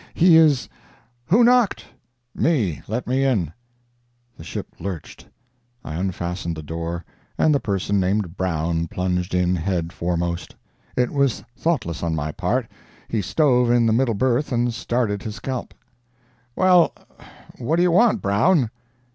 He 0.15 0.35
is— 0.35 0.67
"Who 1.27 1.43
knocked?" 1.43 1.85
"Me—let 2.33 3.05
me 3.05 3.23
in." 3.23 3.53
The 4.35 4.43
ship 4.43 4.65
lurched, 4.79 5.27
I 5.85 5.93
unfastened 5.93 6.55
the 6.57 6.63
door, 6.63 7.05
and 7.37 7.53
the 7.53 7.59
person 7.59 7.99
named 7.99 8.35
Brown 8.35 8.87
plunged 8.87 9.35
in 9.35 9.55
head 9.55 9.93
foremost. 9.93 10.55
It 10.97 11.11
was 11.11 11.43
thoughtless 11.55 12.01
on 12.01 12.15
my 12.15 12.31
part. 12.31 12.65
He 13.09 13.21
stove 13.21 13.69
in 13.69 13.85
the 13.85 13.93
middle 13.93 14.15
berth 14.15 14.51
and 14.51 14.73
started 14.73 15.21
his 15.21 15.35
scalp. 15.35 15.71
"Well, 16.55 16.95
what 17.59 17.75
do 17.75 17.83
you 17.83 17.91
want, 17.91 18.23
Brown?" 18.23 18.71